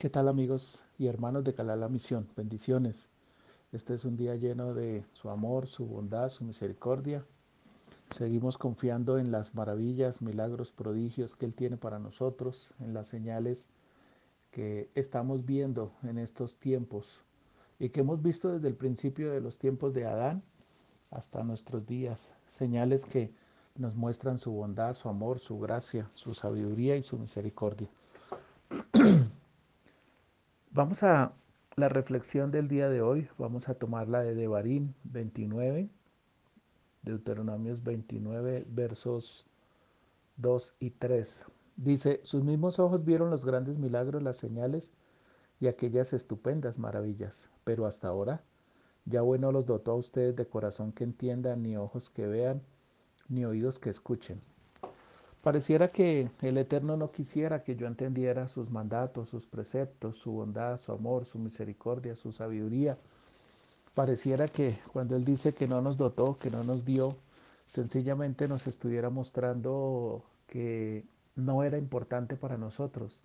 [0.00, 2.26] ¿Qué tal amigos y hermanos de Calala Misión?
[2.34, 3.10] Bendiciones.
[3.70, 7.22] Este es un día lleno de su amor, su bondad, su misericordia.
[8.08, 13.68] Seguimos confiando en las maravillas, milagros, prodigios que Él tiene para nosotros, en las señales
[14.50, 17.20] que estamos viendo en estos tiempos
[17.78, 20.42] y que hemos visto desde el principio de los tiempos de Adán
[21.10, 22.32] hasta nuestros días.
[22.48, 23.34] Señales que
[23.76, 27.90] nos muestran su bondad, su amor, su gracia, su sabiduría y su misericordia.
[30.80, 31.34] Vamos a
[31.76, 33.28] la reflexión del día de hoy.
[33.36, 35.90] Vamos a tomarla de Devarim 29,
[37.02, 39.44] Deuteronomios 29, versos
[40.38, 41.44] 2 y 3.
[41.76, 44.94] Dice, sus mismos ojos vieron los grandes milagros, las señales
[45.60, 48.42] y aquellas estupendas maravillas, pero hasta ahora
[49.04, 52.62] Yahweh no los dotó a ustedes de corazón que entiendan, ni ojos que vean,
[53.28, 54.40] ni oídos que escuchen.
[55.42, 60.76] Pareciera que el Eterno no quisiera que yo entendiera sus mandatos, sus preceptos, su bondad,
[60.76, 62.94] su amor, su misericordia, su sabiduría.
[63.94, 67.16] Pareciera que cuando Él dice que no nos dotó, que no nos dio,
[67.68, 71.06] sencillamente nos estuviera mostrando que
[71.36, 73.22] no era importante para nosotros.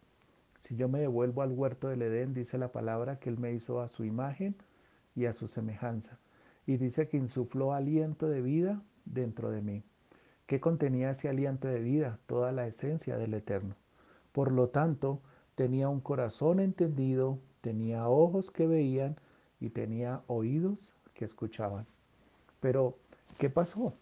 [0.60, 3.82] Si yo me devuelvo al huerto del Edén, dice la palabra que Él me hizo
[3.82, 4.56] a su imagen
[5.16, 6.18] y a su semejanza.
[6.66, 9.84] Y dice que insufló aliento de vida dentro de mí
[10.46, 13.76] que contenía ese aliento de vida, toda la esencia del Eterno.
[14.32, 15.22] Por lo tanto,
[15.56, 19.16] tenía un corazón entendido, tenía ojos que veían
[19.60, 21.88] y tenía oídos que escuchaban.
[22.60, 22.98] Pero,
[23.40, 23.94] ¿qué pasó?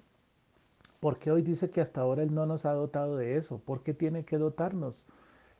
[1.00, 3.60] ¿Por qué hoy dice que hasta ahora Él no nos ha dotado de eso?
[3.60, 5.06] ¿Por qué tiene que dotarnos?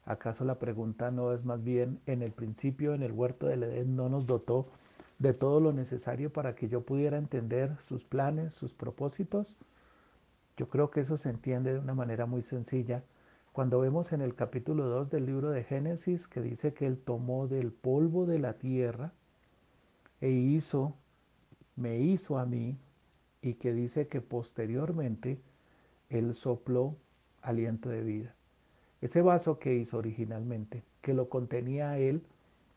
[0.06, 3.96] ¿Acaso la pregunta no es más bien, en el principio, en el huerto del Edén,
[3.96, 4.68] no nos dotó
[5.20, 9.58] de todo lo necesario para que yo pudiera entender sus planes, sus propósitos?
[10.58, 13.04] Yo creo que eso se entiende de una manera muy sencilla
[13.54, 17.48] cuando vemos en el capítulo 2 del libro de Génesis que dice que Él tomó
[17.48, 19.14] del polvo de la tierra
[20.22, 20.96] e hizo,
[21.76, 22.76] me hizo a mí,
[23.42, 25.40] y que dice que posteriormente
[26.10, 26.96] Él sopló
[27.42, 28.36] aliento de vida.
[29.02, 32.24] Ese vaso que hizo originalmente, que lo contenía Él,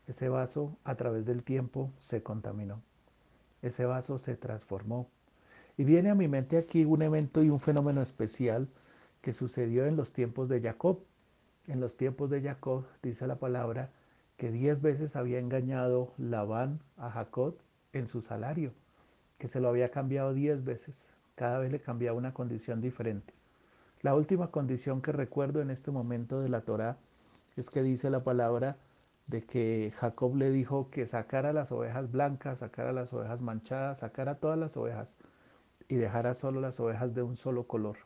[0.07, 2.81] ese vaso a través del tiempo se contaminó.
[3.61, 5.09] Ese vaso se transformó
[5.77, 8.67] y viene a mi mente aquí un evento y un fenómeno especial
[9.21, 10.99] que sucedió en los tiempos de Jacob.
[11.67, 13.91] En los tiempos de Jacob dice la palabra
[14.37, 17.55] que diez veces había engañado Labán a Jacob
[17.93, 18.73] en su salario,
[19.37, 21.07] que se lo había cambiado diez veces.
[21.35, 23.33] Cada vez le cambiaba una condición diferente.
[24.01, 26.97] La última condición que recuerdo en este momento de la Torá
[27.55, 28.77] es que dice la palabra
[29.27, 34.35] de que Jacob le dijo que sacara las ovejas blancas, sacara las ovejas manchadas, sacara
[34.35, 35.17] todas las ovejas
[35.89, 37.97] y dejara solo las ovejas de un solo color.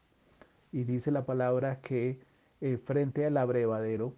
[0.71, 2.19] Y dice la palabra que
[2.61, 4.13] eh, frente al abrevadero,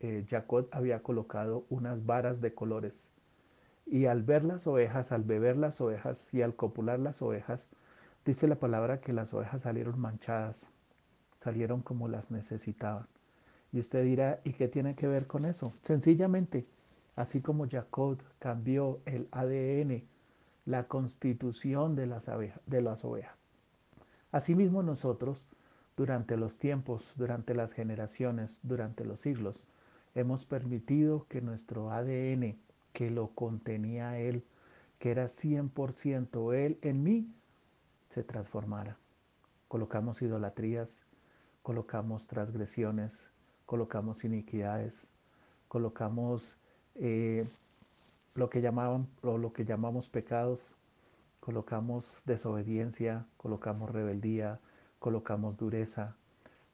[0.00, 3.10] eh, Jacob había colocado unas varas de colores.
[3.86, 7.68] Y al ver las ovejas, al beber las ovejas y al copular las ovejas,
[8.24, 10.70] dice la palabra que las ovejas salieron manchadas,
[11.38, 13.06] salieron como las necesitaban.
[13.72, 15.72] Y usted dirá, ¿y qué tiene que ver con eso?
[15.82, 16.62] Sencillamente,
[17.14, 20.02] así como Jacob cambió el ADN
[20.70, 22.30] la constitución de las,
[22.66, 23.34] de las ovejas.
[24.30, 25.48] Asimismo nosotros,
[25.96, 29.66] durante los tiempos, durante las generaciones, durante los siglos,
[30.14, 32.56] hemos permitido que nuestro ADN,
[32.92, 34.44] que lo contenía Él,
[35.00, 37.34] que era 100% Él en mí,
[38.08, 38.96] se transformara.
[39.66, 41.04] Colocamos idolatrías,
[41.62, 43.28] colocamos transgresiones,
[43.66, 45.08] colocamos iniquidades,
[45.66, 46.56] colocamos
[46.94, 47.44] eh,
[48.34, 50.76] lo que llamaban lo que llamamos pecados,
[51.40, 54.60] colocamos desobediencia, colocamos rebeldía,
[54.98, 56.16] colocamos dureza,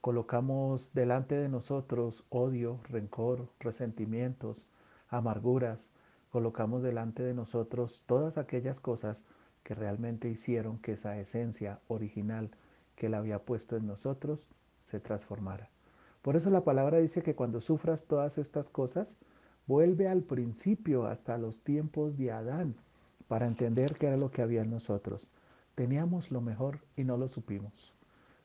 [0.01, 4.69] colocamos delante de nosotros odio, rencor, resentimientos,
[5.09, 5.91] amarguras,
[6.31, 9.25] colocamos delante de nosotros todas aquellas cosas
[9.63, 12.51] que realmente hicieron que esa esencia original
[12.95, 14.49] que Él había puesto en nosotros
[14.81, 15.71] se transformara.
[16.23, 19.19] Por eso la palabra dice que cuando sufras todas estas cosas,
[19.67, 22.77] Vuelve al principio, hasta los tiempos de Adán,
[23.27, 25.33] para entender qué era lo que había en nosotros.
[25.75, 27.93] Teníamos lo mejor y no lo supimos.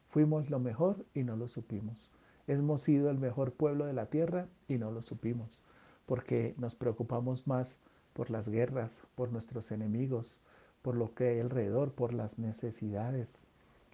[0.10, 2.10] Fuimos lo mejor y no lo supimos.
[2.48, 5.62] Hemos sido el mejor pueblo de la tierra y no lo supimos,
[6.08, 7.78] porque nos preocupamos más
[8.14, 10.42] por las guerras, por nuestros enemigos,
[10.82, 13.40] por lo que hay alrededor, por las necesidades.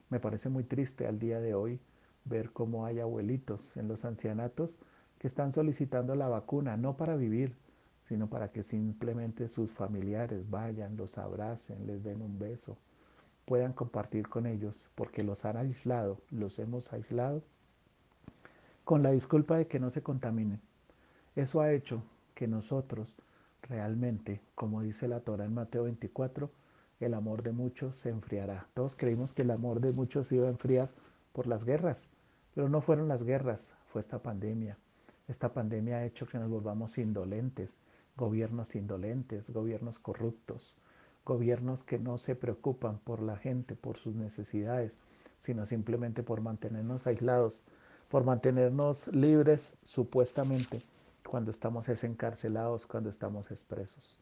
[0.10, 1.82] Me parece muy triste al día de hoy
[2.24, 4.78] ver cómo hay abuelitos en los ancianatos
[5.20, 7.56] que están solicitando la vacuna, no para vivir,
[8.04, 12.78] sino para que simplemente sus familiares vayan, los abracen, les den un beso,
[13.46, 17.42] puedan compartir con ellos, porque los han aislado, los hemos aislado,
[18.84, 20.62] con la disculpa de que no se contaminen.
[21.36, 22.04] Eso ha hecho
[22.34, 23.16] que nosotros
[23.62, 26.50] realmente, como dice la Torah en Mateo 24,
[27.00, 28.68] el amor de muchos se enfriará.
[28.74, 30.90] Todos creímos que el amor de muchos iba a enfriar
[31.34, 32.10] por las guerras,
[32.56, 34.78] pero no fueron las guerras, fue esta pandemia.
[35.28, 37.80] Esta pandemia ha hecho que nos volvamos indolentes,
[38.16, 40.74] gobiernos indolentes, gobiernos corruptos,
[41.26, 44.94] gobiernos que no se preocupan por la gente, por sus necesidades,
[45.38, 47.64] sino simplemente por mantenernos aislados,
[48.10, 50.82] por mantenernos libres supuestamente
[51.28, 54.18] cuando estamos encarcelados, cuando estamos expresos.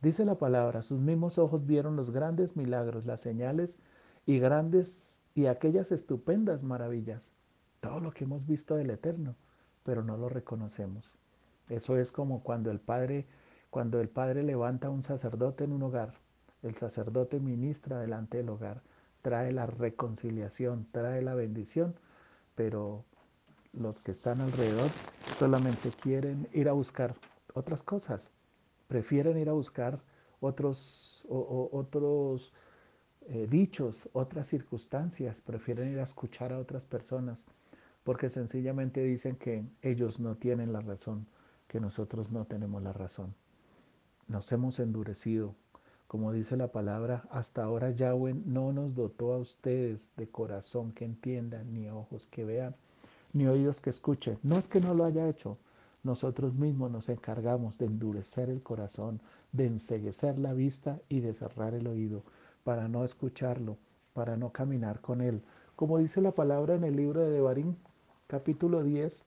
[0.00, 3.76] Dice la palabra, sus mismos ojos vieron los grandes milagros, las señales
[4.24, 7.32] y grandes y aquellas estupendas maravillas,
[7.80, 9.34] todo lo que hemos visto del Eterno,
[9.84, 11.16] pero no lo reconocemos.
[11.68, 13.26] Eso es como cuando el Padre,
[13.70, 16.14] cuando el Padre levanta a un sacerdote en un hogar,
[16.62, 18.82] el sacerdote ministra delante del hogar,
[19.22, 21.94] trae la reconciliación, trae la bendición,
[22.54, 23.04] pero
[23.72, 24.90] los que están alrededor
[25.38, 27.14] solamente quieren ir a buscar
[27.54, 28.30] otras cosas,
[28.88, 30.00] prefieren ir a buscar
[30.40, 32.52] otros, otros
[33.22, 37.46] eh, dichos, otras circunstancias, prefieren ir a escuchar a otras personas,
[38.04, 41.26] porque sencillamente dicen que ellos no tienen la razón,
[41.68, 43.34] que nosotros no tenemos la razón.
[44.28, 45.54] Nos hemos endurecido.
[46.06, 51.04] Como dice la palabra, hasta ahora Yahweh no nos dotó a ustedes de corazón que
[51.04, 52.76] entiendan, ni ojos que vean,
[53.32, 54.38] ni oídos que escuchen.
[54.42, 55.56] No es que no lo haya hecho.
[56.04, 59.20] Nosotros mismos nos encargamos de endurecer el corazón,
[59.52, 62.22] de enseguecer la vista y de cerrar el oído
[62.62, 63.78] para no escucharlo,
[64.12, 65.42] para no caminar con él.
[65.74, 67.74] Como dice la palabra en el libro de Devarim,
[68.26, 69.22] capítulo 10,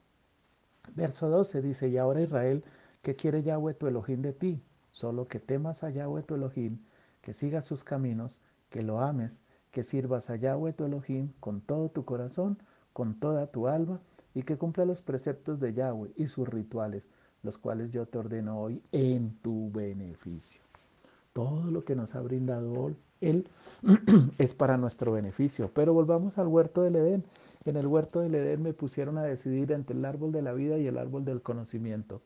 [0.95, 2.63] verso 12, dice, y ahora Israel,
[3.01, 4.63] ¿qué quiere Yahweh tu Elohim de ti?
[4.91, 6.79] Solo que temas a Yahweh tu Elohim,
[7.21, 9.41] que sigas sus caminos, que lo ames,
[9.71, 12.57] que sirvas a Yahweh tu Elohim con todo tu corazón
[12.97, 14.01] con toda tu alma
[14.33, 17.03] y que cumpla los preceptos de Yahweh y sus rituales,
[17.44, 20.61] los cuales yo te ordeno hoy en tu beneficio.
[21.31, 23.47] Todo lo que nos ha brindado Él
[24.39, 25.69] es para nuestro beneficio.
[25.75, 27.23] Pero volvamos al huerto del Edén.
[27.67, 30.79] En el huerto del Edén me pusieron a decidir entre el árbol de la vida
[30.79, 32.21] y el árbol del conocimiento.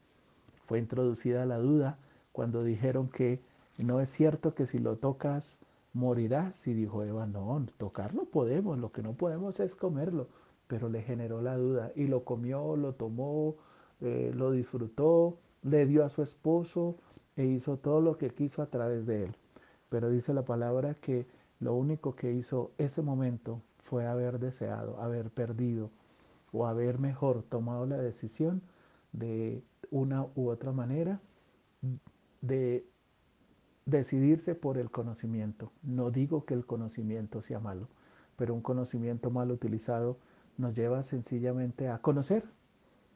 [0.67, 1.97] Fue introducida la duda
[2.31, 3.41] cuando dijeron que
[3.83, 5.59] no es cierto que si lo tocas
[5.91, 6.65] morirás.
[6.65, 10.29] Y dijo Eva, no, tocarlo podemos, lo que no podemos es comerlo
[10.71, 13.57] pero le generó la duda y lo comió, lo tomó,
[13.99, 16.95] eh, lo disfrutó, le dio a su esposo
[17.35, 19.35] e hizo todo lo que quiso a través de él.
[19.89, 21.27] Pero dice la palabra que
[21.59, 25.89] lo único que hizo ese momento fue haber deseado, haber perdido
[26.51, 28.61] o haber mejor tomado la decisión
[29.11, 31.19] de una u otra manera
[32.41, 32.85] de
[33.85, 35.71] decidirse por el conocimiento.
[35.83, 37.87] No digo que el conocimiento sea malo,
[38.37, 40.17] pero un conocimiento mal utilizado
[40.57, 42.43] nos lleva sencillamente a conocer,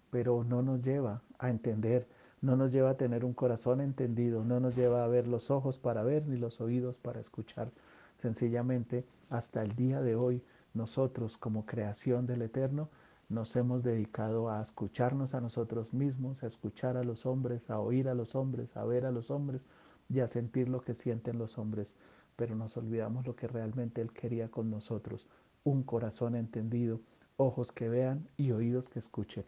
[0.10, 2.08] pero no nos lleva a entender,
[2.42, 5.80] no nos lleva a tener un corazón entendido, no nos lleva a ver los ojos
[5.80, 7.72] para ver ni los oídos para escuchar.
[8.18, 10.42] Sencillamente, hasta el día de hoy,
[10.76, 12.90] nosotros como creación del Eterno,
[13.28, 18.08] nos hemos dedicado a escucharnos a nosotros mismos, a escuchar a los hombres, a oír
[18.08, 19.66] a los hombres, a ver a los hombres
[20.10, 21.96] y a sentir lo que sienten los hombres.
[22.36, 25.28] Pero nos olvidamos lo que realmente Él quería con nosotros,
[25.64, 27.00] un corazón entendido,
[27.38, 29.44] ojos que vean y oídos que escuchen.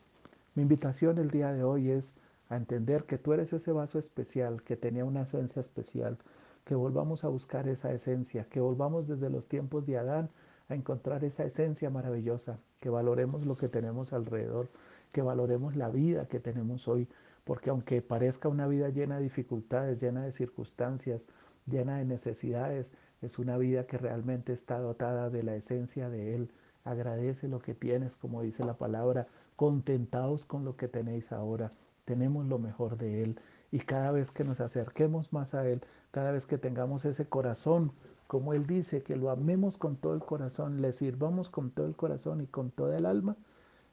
[0.55, 2.13] Mi invitación el día de hoy es
[2.49, 6.17] a entender que tú eres ese vaso especial, que tenía una esencia especial,
[6.65, 10.29] que volvamos a buscar esa esencia, que volvamos desde los tiempos de Adán
[10.69, 14.69] a encontrar esa esencia maravillosa, que valoremos lo que tenemos alrededor,
[15.11, 17.07] que valoremos la vida que tenemos hoy,
[17.43, 21.27] porque aunque parezca una vida llena de dificultades, llena de circunstancias,
[21.65, 26.51] llena de necesidades, es una vida que realmente está dotada de la esencia de Él,
[26.87, 31.69] Agradece lo que tienes, como dice la palabra, contentaos con lo que tenéis ahora.
[32.05, 33.39] Tenemos lo mejor de Él.
[33.71, 35.81] Y cada vez que nos acerquemos más a Él,
[36.11, 37.91] cada vez que tengamos ese corazón,
[38.27, 41.95] como Él dice, que lo amemos con todo el corazón, le sirvamos con todo el
[41.95, 43.35] corazón y con toda el alma,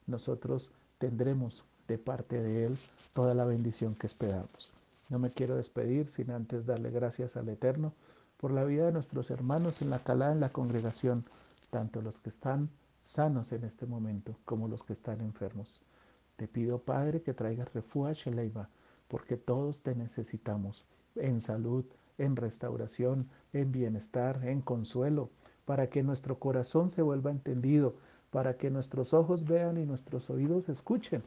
[0.06, 2.76] nosotros tendremos de parte de Él
[3.12, 4.72] toda la bendición que esperamos.
[5.08, 7.92] No me quiero despedir sin antes darle gracias al Eterno
[8.38, 11.22] por la vida de nuestros hermanos en la calada, en la congregación,
[11.70, 12.68] tanto los que están
[13.02, 15.82] sanos en este momento como los que están enfermos.
[16.36, 18.68] Te pido, Padre, que traigas refugio Leiva,
[19.08, 21.84] porque todos te necesitamos en salud,
[22.18, 25.30] en restauración, en bienestar, en consuelo,
[25.64, 27.94] para que nuestro corazón se vuelva entendido,
[28.30, 31.22] para que nuestros ojos vean y nuestros oídos escuchen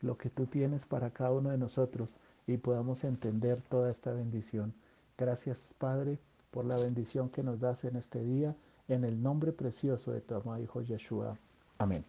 [0.00, 2.16] lo que tú tienes para cada uno de nosotros
[2.46, 4.74] y podamos entender toda esta bendición.
[5.18, 6.18] Gracias, Padre,
[6.50, 8.54] por la bendición que nos das en este día
[8.88, 11.36] en el nombre precioso de tu amado Hijo Yeshua.
[11.78, 12.04] Amén.